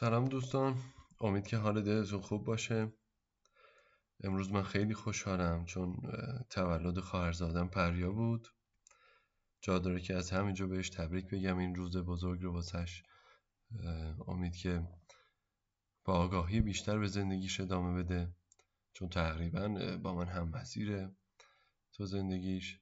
[0.00, 0.76] سلام دوستان.
[1.20, 2.92] امید که حال دلتون خوب باشه.
[4.24, 5.96] امروز من خیلی خوشحالم چون
[6.50, 8.48] تولد خواهرزادم پریا بود.
[9.60, 13.02] جا داره که از همینجا بهش تبریک بگم این روز بزرگ رو واسش.
[14.28, 14.88] امید که
[16.04, 18.34] با آگاهی بیشتر به زندگیش ادامه بده.
[18.92, 19.68] چون تقریبا
[20.02, 21.16] با من هم مسیره
[21.92, 22.80] تو زندگیش.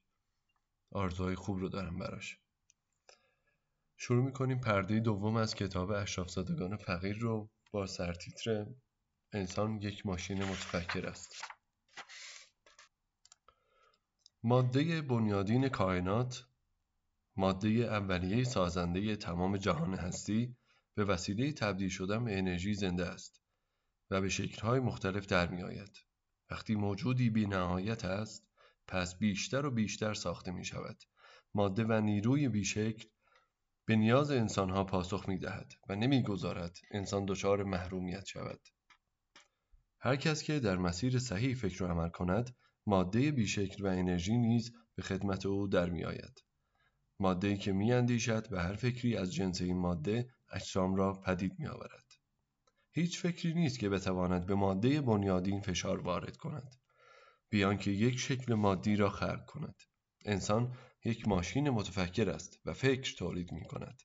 [0.91, 2.39] آرزوهای خوب رو دارم براش.
[3.99, 8.65] شروع می‌کنیم پرده دوم از کتاب اشراف زادگان فقیر رو با سرتیتر
[9.33, 11.43] انسان یک ماشین متفکر است
[14.43, 16.47] ماده بنیادین کائنات
[17.35, 20.55] ماده اولیه سازنده تمام جهان هستی
[20.95, 23.41] به وسیله تبدیل شدن به انرژی زنده است
[24.09, 25.97] و به شکلهای مختلف در می آید.
[26.49, 28.47] وقتی موجودی بی نهایت است
[28.87, 31.03] پس بیشتر و بیشتر ساخته می شود.
[31.53, 33.07] ماده و نیروی بیشکل
[33.87, 38.59] به نیاز انسانها پاسخ می دهد و نمی گذارد انسان دچار محرومیت شود.
[39.99, 44.71] هر کس که در مسیر صحیح فکر و عمل کند ماده بیشکل و انرژی نیز
[44.95, 46.43] به خدمت او در می آید.
[47.19, 51.67] ماده که می اندیشد و هر فکری از جنس این ماده اجسام را پدید می
[51.67, 52.05] آورد.
[52.91, 56.75] هیچ فکری نیست که بتواند به ماده بنیادین فشار وارد کند
[57.49, 59.75] بیان که یک شکل مادی را خلق کند
[60.25, 64.01] انسان یک ماشین متفکر است و فکر تولید می کند.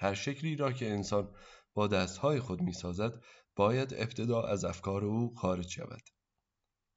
[0.00, 1.34] هر شکلی را که انسان
[1.74, 3.12] با دستهای خود می سازد
[3.56, 6.02] باید ابتدا از افکار او خارج شود.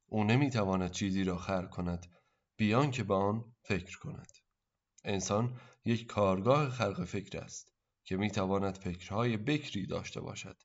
[0.06, 2.06] او نمی تواند چیزی را خلق کند
[2.56, 4.32] بیان که به آن فکر کند.
[5.04, 10.56] انسان یک کارگاه خلق فکر است که می تواند فکرهای بکری داشته باشد.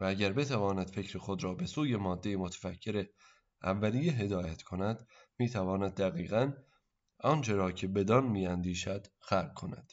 [0.00, 3.06] و اگر بتواند فکر خود را به سوی ماده متفکر
[3.62, 5.06] اولیه هدایت کند
[5.38, 6.52] می تواند دقیقا
[7.24, 9.92] آنچه را که بدان میاندیشد خلق کند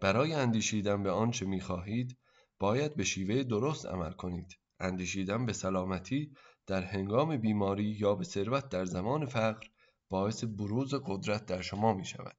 [0.00, 2.18] برای اندیشیدن به آنچه می‌خواهید
[2.58, 6.32] باید به شیوه درست عمل کنید اندیشیدن به سلامتی
[6.66, 9.66] در هنگام بیماری یا به ثروت در زمان فقر
[10.10, 12.36] باعث بروز قدرت در شما می شود.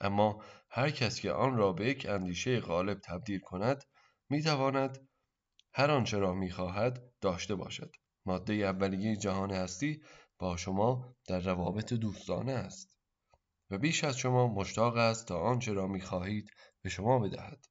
[0.00, 3.84] اما هر کس که آن را به یک اندیشه غالب تبدیل کند
[4.30, 5.08] می تواند
[5.74, 7.90] هر آنچه را می خواهد داشته باشد.
[8.26, 10.02] ماده اولیه جهان هستی
[10.40, 12.98] با شما در روابط دوستانه است.
[13.70, 16.50] و بیش از شما مشتاق است تا آنچه را می‌خواهید
[16.82, 17.66] به شما بدهد.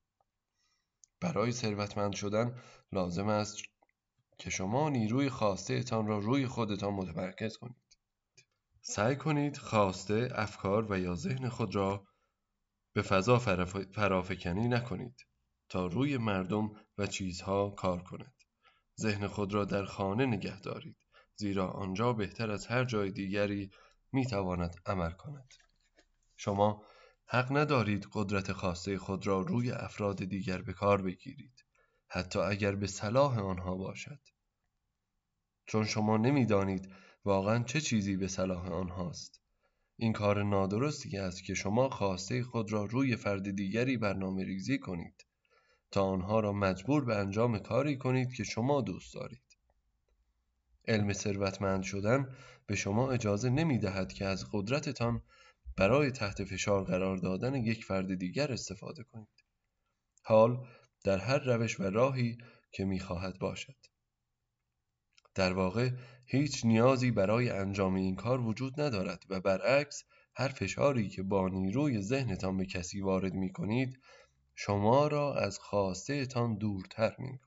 [1.22, 3.58] برای ثروتمند شدن لازم است
[4.38, 7.97] که شما نیروی خواسته را روی خودتان متمرکز کنید.
[8.81, 12.08] سعی کنید خواسته افکار و یا ذهن خود را
[12.94, 13.40] به فضا
[13.96, 15.25] فرافکنی نکنید
[15.69, 18.34] تا روی مردم و چیزها کار کند.
[19.02, 21.09] ذهن خود را در خانه نگه دارید.
[21.40, 23.72] زیرا آنجا بهتر از هر جای دیگری
[24.12, 25.54] می تواند عمل کند.
[26.38, 26.84] شما
[27.26, 31.66] حق ندارید قدرت خواسته خود را روی افراد دیگر به کار بگیرید
[32.08, 34.20] حتی اگر به صلاح آنها باشد.
[35.66, 36.94] چون شما نمی‌دانید
[37.26, 39.42] واقعا چه چیزی به صلاح آنهاست.
[39.98, 45.26] این کار نادرستی است که شما خواسته خود را روی فرد دیگری برنامه ریزی کنید
[45.92, 49.49] تا آنها را مجبور به انجام کاری کنید که شما دوست دارید.
[50.90, 52.36] علم ثروتمند شدن
[52.68, 55.22] به شما اجازه نمی دهد که از قدرتتان
[55.78, 59.44] برای تحت فشار قرار دادن یک فرد دیگر استفاده کنید.
[60.24, 60.68] حال
[61.04, 62.38] در هر روش و راهی
[62.72, 63.76] که می خواهد باشد.
[65.36, 65.90] در واقع
[66.26, 70.04] هیچ نیازی برای انجام این کار وجود ندارد و برعکس
[70.36, 74.00] هر فشاری که با نیروی ذهنتان به کسی وارد می کنید
[74.56, 77.40] شما را از خواسته تان دورتر می.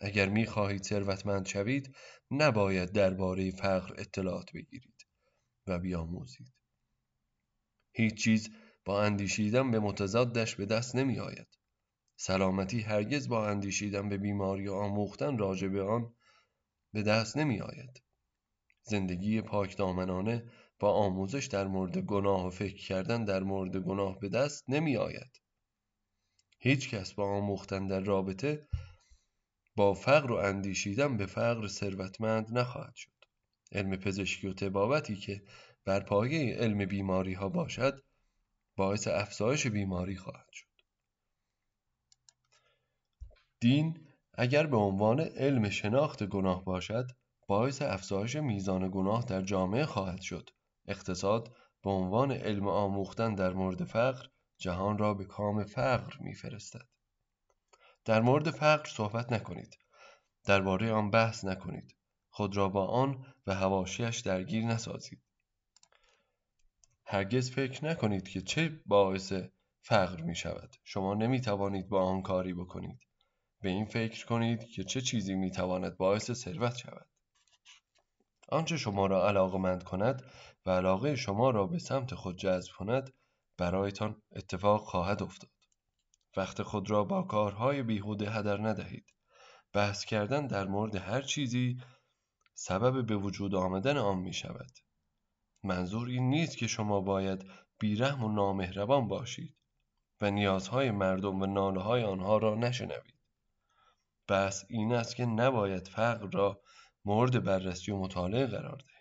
[0.00, 1.96] اگر می خواهید ثروتمند شوید
[2.30, 5.06] نباید درباره فقر اطلاعات بگیرید
[5.66, 6.52] و بیاموزید.
[7.92, 8.50] هیچ چیز
[8.84, 11.58] با اندیشیدن به متضادش به دست نمی آید
[12.16, 16.14] سلامتی هرگز با اندیشیدن به بیماری و آموختن راجع به آن
[16.92, 18.02] به دست نمی آید
[18.82, 24.28] زندگی پاک دامنانه با آموزش در مورد گناه و فکر کردن در مورد گناه به
[24.28, 25.40] دست نمی آید
[26.58, 28.68] هیچ کس با آموختن در رابطه
[29.78, 33.24] با فقر و اندیشیدن به فقر ثروتمند نخواهد شد.
[33.72, 35.42] علم پزشکی و تبابتی که
[35.84, 38.02] بر پایه علم بیماری ها باشد
[38.76, 40.66] باعث افزایش بیماری خواهد شد.
[43.60, 47.10] دین اگر به عنوان علم شناخت گناه باشد
[47.46, 50.50] باعث افزایش میزان گناه در جامعه خواهد شد.
[50.88, 54.26] اقتصاد به عنوان علم آموختن در مورد فقر
[54.58, 56.97] جهان را به کام فقر میفرستد.
[58.08, 59.78] در مورد فقر صحبت نکنید.
[60.44, 61.96] درباره آن بحث نکنید.
[62.28, 65.22] خود را با آن و هواشیش درگیر نسازید.
[67.04, 69.32] هرگز فکر نکنید که چه باعث
[69.82, 70.76] فقر می شود.
[70.84, 73.00] شما نمی توانید با آن کاری بکنید.
[73.60, 77.08] به این فکر کنید که چه چیزی می تواند باعث ثروت شود.
[78.48, 80.22] آنچه شما را علاقمند کند
[80.66, 83.12] و علاقه شما را به سمت خود جذب کند
[83.58, 85.57] برایتان اتفاق خواهد افتاد.
[86.36, 89.14] وقت خود را با کارهای بیهوده هدر ندهید.
[89.72, 91.80] بحث کردن در مورد هر چیزی
[92.54, 94.70] سبب به وجود آمدن آن می شود
[95.62, 97.44] منظور این نیست که شما باید
[97.78, 99.56] بیرحم و نامهربان باشید
[100.20, 103.18] و نیازهای مردم و ناله های آنها را نشنوید.
[104.28, 106.60] بس این است که نباید فقر را
[107.04, 108.98] مورد بررسی و مطالعه قرار دهید.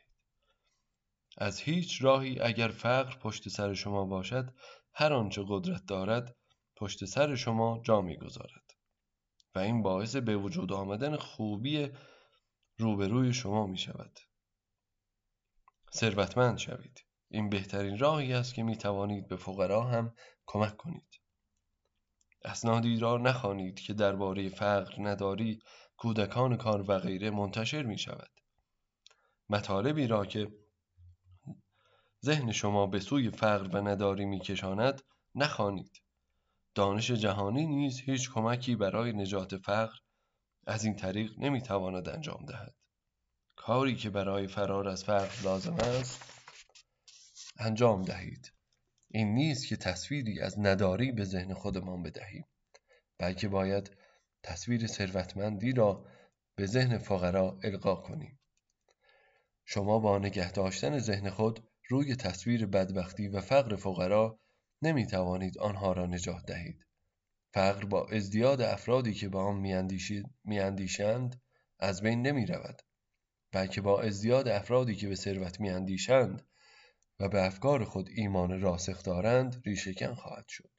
[1.38, 4.54] از هیچ راهی اگر فقر پشت سر شما باشد
[4.94, 6.36] هر آنچه قدرت دارد
[6.78, 8.72] پشت سر شما جا می‌گذارد.
[9.56, 11.90] و این باعث به وجود آمدن خوبی
[12.78, 14.20] روبروی شما می شود
[15.94, 17.06] ثروتمند شوید.
[17.30, 20.14] این بهترین راهی است که می توانید به فقرا هم
[20.46, 21.22] کمک کنید.
[22.46, 25.60] اسنادی را نخوانید که درباره فقر نداری
[25.98, 28.32] کودکان کار و غیره منتشر می شود
[29.50, 30.52] مطالبی را که
[32.26, 35.02] ذهن شما به سوی فقر و نداری می کشاند
[35.36, 36.07] نخوانید.
[36.78, 39.98] دانش جهانی نیز هیچ کمکی برای نجات فقر
[40.68, 42.76] از این طریق نمی تواند انجام دهد.
[43.56, 46.44] کاری که برای فرار از فقر لازم است
[47.60, 48.54] انجام دهید.
[49.08, 52.46] این نیست که تصویری از نداری به ذهن خودمان بدهیم
[53.20, 53.98] بلکه باید
[54.44, 56.06] تصویر ثروتمندی را
[56.56, 58.40] به ذهن فقرا القا کنیم.
[59.66, 64.40] شما با نگه داشتن ذهن خود روی تصویر بدبختی و فقر فقرا
[64.82, 66.86] نمی توانید آنها را نجات دهید.
[67.54, 69.56] فقر با ازدیاد افرادی که با آن
[70.44, 71.42] میاندیشند
[71.80, 72.82] از بین نمی رود
[73.52, 76.48] بلکه با ازدیاد افرادی که به ثروت میاندیشند
[77.20, 80.72] و به افکار خود ایمان راسخ دارند ریشهکن خواهد شد.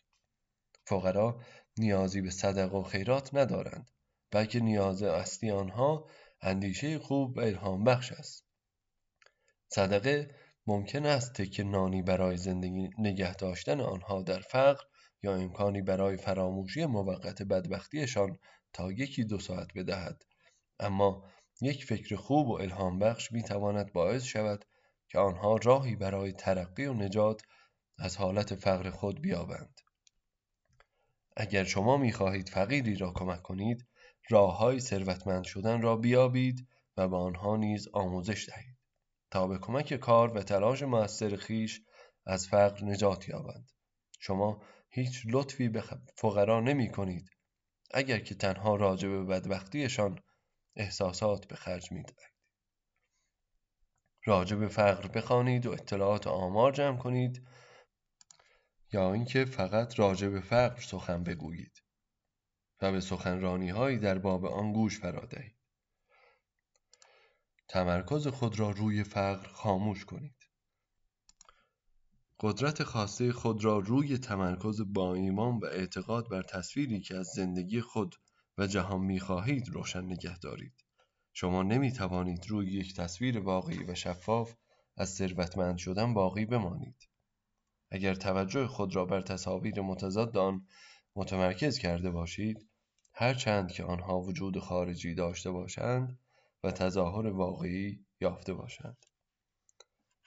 [0.87, 1.41] فقرا
[1.79, 3.91] نیازی به صدق و خیرات ندارند
[4.31, 6.11] بلکه نیاز اصلی آنها
[6.41, 8.45] اندیشه خوب و الهام بخش است.
[9.69, 10.35] صدقه
[10.69, 14.85] ممکن است تک نانی برای زندگی نگه داشتن آنها در فقر
[15.23, 18.39] یا امکانی برای فراموشی موقت بدبختیشان
[18.73, 20.23] تا یکی دو ساعت بدهد.
[20.81, 21.25] اما
[21.61, 24.65] یک فکر خوب و الهام بخش می تواند باعث شود
[25.09, 27.43] که آنها راهی برای ترقی و نجات
[27.99, 29.81] از حالت فقر خود بیابند.
[31.37, 33.87] اگر شما می خواهید فقیری را کمک کنید
[34.31, 38.68] راه های ثروتمند شدن را بیابید و به آنها نیز آموزش دهید.
[39.31, 41.81] تا به کمک کار و تلاش موثر خیش
[42.27, 43.71] از فقر نجات یابند.
[44.21, 45.85] شما هیچ لطفی به
[46.17, 47.31] فقرا نمی کنید.
[47.91, 50.21] اگر که تنها راجع به بدبختیشان
[50.77, 52.39] احساسات به خرج می دهید.
[54.25, 57.47] راجع به فقر بخوانید و اطلاعات آمار جمع کنید
[58.93, 61.83] یا اینکه فقط راجع به فقر سخن بگویید
[62.83, 65.27] و به سخنرانی هایی در باب آن گوش فرا
[67.69, 70.37] تمرکز خود را روی فقر خاموش کنید.
[72.41, 77.81] قدرت خاصه خود را روی تمرکز با ایمان و اعتقاد بر تصویری که از زندگی
[77.81, 78.15] خود
[78.59, 80.85] و جهان می‌خواهید روشن نگه دارید.
[81.33, 84.55] شما نمی توانید روی یک تصویر واقعی و شفاف
[84.97, 87.09] از ثروتمند شدن باقی بمانید.
[87.91, 90.67] اگر توجه خود را بر تصاویر متضاد آن
[91.17, 92.69] متمرکز کرده باشید
[93.13, 96.19] هرچند که آنها وجود خارجی داشته باشند
[96.65, 98.97] و تظاهر واقعی یافته باشند.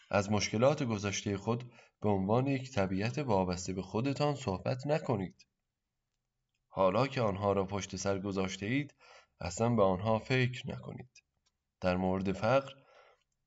[0.09, 5.47] از مشکلات گذشته خود به عنوان یک طبیعت وابسته به خودتان صحبت نکنید.
[6.69, 8.95] حالا که آنها را پشت سر گذاشته اید
[9.39, 11.23] اصلا به آنها فکر نکنید.
[11.81, 12.73] در مورد فقر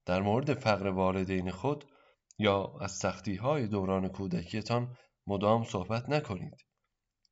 [0.07, 1.85] در مورد فقر والدین خود
[2.38, 6.67] یا از سختی های دوران کودکیتان مدام صحبت نکنید.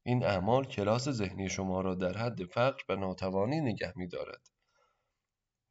[0.03, 4.52] این اعمال کلاس ذهنی شما را در حد فقر و ناتوانی نگه می دارد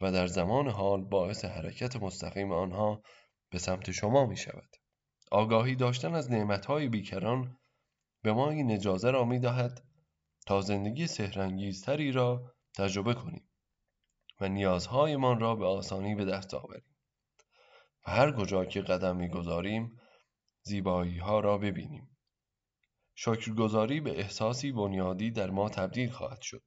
[0.02, 3.02] و در زمان حال باعث حرکت مستقیم آنها
[3.52, 4.70] به سمت شما می شود
[5.32, 7.58] آگاهی داشتن از نعمتهای بیکران
[8.24, 9.84] به ما این اجازه را می دهد
[10.46, 13.50] تا زندگی سهرنگیزتری را تجربه کنیم
[14.42, 16.84] و نیازهایمان را به آسانی به دست آوریم.
[18.08, 20.00] و هر کجا که قدم می‌گذاریم
[20.64, 22.18] زیبایی ها را ببینیم.
[23.16, 26.64] شکرگزاری به احساسی بنیادی در ما تبدیل خواهد شد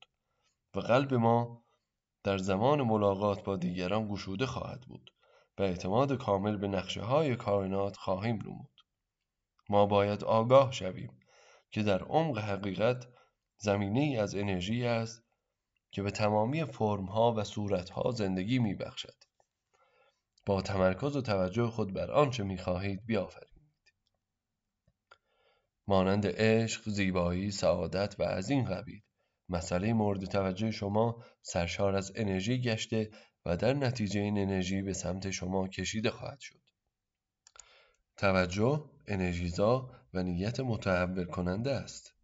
[0.74, 1.63] و قلب ما
[2.24, 5.10] در زمان ملاقات با دیگران گشوده خواهد بود
[5.58, 8.70] و اعتماد کامل به نقشه های کائنات خواهیم نمود
[9.68, 11.20] ما باید آگاه شویم
[11.70, 13.06] که در عمق حقیقت
[13.58, 15.24] زمینه ای از انرژی است
[15.90, 19.14] که به تمامی فرمها و صورتها زندگی می بخشد.
[20.46, 23.54] با تمرکز و توجه خود بر آنچه می خواهید بیافرینید.
[25.86, 29.02] مانند عشق، زیبایی، سعادت و از این قبیل
[29.48, 33.10] مسئله مورد توجه شما سرشار از انرژی گشته
[33.44, 36.60] و در نتیجه این انرژی به سمت شما کشیده خواهد شد.
[38.16, 42.14] توجه انرژیزا و نیت متحول کننده است.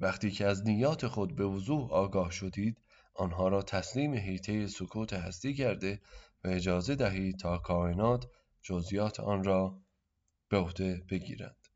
[0.00, 2.80] وقتی که از نیات خود به وضوح آگاه شدید
[3.14, 6.00] آنها را تسلیم حیطه سکوت هستی کرده
[6.44, 8.26] و اجازه دهید تا کائنات
[8.62, 9.80] جزئیات آن را
[10.48, 11.67] به عهده بگیرند